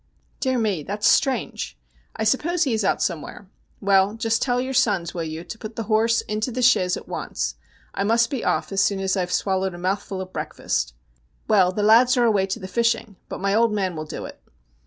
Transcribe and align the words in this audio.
'Dear 0.39 0.57
me, 0.57 0.81
that's 0.81 1.07
strange. 1.07 1.77
I 2.15 2.23
suppose 2.23 2.63
he 2.63 2.73
is 2.73 2.83
outside 2.83 3.05
some 3.05 3.21
where. 3.21 3.51
Well, 3.79 4.15
just 4.15 4.41
tell 4.41 4.59
your 4.59 4.73
sons, 4.73 5.13
will 5.13 5.23
you, 5.23 5.43
to 5.43 5.57
put 5.59 5.75
the 5.75 5.83
horse 5.83 6.21
into 6.21 6.51
the 6.51 6.63
chaise 6.63 6.97
at 6.97 7.07
once. 7.07 7.53
I 7.93 8.03
must 8.03 8.31
be 8.31 8.43
off 8.43 8.71
as 8.71 8.83
soon 8.83 8.99
as 8.99 9.15
I've 9.15 9.31
swallowed 9.31 9.75
a 9.75 9.77
mouthful 9.77 10.19
of 10.19 10.33
breakfast.'' 10.33 10.95
Well, 11.47 11.71
the 11.71 11.83
lads 11.83 12.17
are 12.17 12.23
away 12.25 12.47
to 12.47 12.59
the 12.59 12.67
fishing, 12.67 13.17
but 13.29 13.41
my 13.41 13.53
old 13.53 13.73
man 13.73 13.95
will 13.95 14.05
do 14.05 14.25
it.' 14.25 14.41